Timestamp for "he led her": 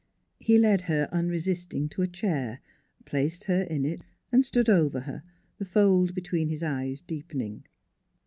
0.39-1.07